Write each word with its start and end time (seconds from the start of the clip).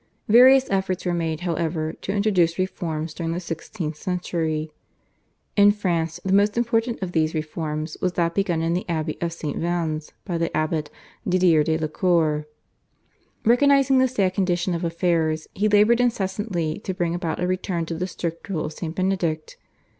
Various 0.29 0.67
efforts 0.71 1.05
were 1.05 1.13
made, 1.13 1.41
however, 1.41 1.93
to 1.93 2.11
introduce 2.11 2.57
reforms 2.57 3.13
during 3.13 3.33
the 3.33 3.39
sixteenth 3.39 3.97
century. 3.97 4.71
In 5.55 5.71
France 5.71 6.19
the 6.25 6.33
most 6.33 6.57
important 6.57 6.99
of 7.03 7.11
these 7.11 7.35
reforms 7.35 7.97
was 8.01 8.13
that 8.13 8.33
begun 8.33 8.63
in 8.63 8.73
the 8.73 8.89
abbey 8.89 9.15
of 9.21 9.31
St. 9.31 9.59
Vannes 9.59 10.11
by 10.25 10.39
the 10.39 10.57
abbot, 10.57 10.89
Didier 11.29 11.61
de 11.63 11.77
la 11.77 11.87
Cour. 11.87 12.47
Recognising 13.45 13.99
the 13.99 14.07
sad 14.07 14.33
condition 14.33 14.73
of 14.73 14.83
affairs 14.83 15.47
he 15.53 15.69
laboured 15.69 16.01
incessantly 16.01 16.79
to 16.79 16.95
bring 16.95 17.13
about 17.13 17.39
a 17.39 17.45
return 17.45 17.85
to 17.85 17.93
the 17.93 18.07
strict 18.07 18.49
rule 18.49 18.65
of 18.65 18.73
St. 18.73 18.95
Benedict. 18.95 19.55